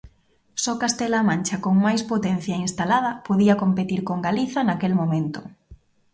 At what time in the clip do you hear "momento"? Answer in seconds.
5.01-5.39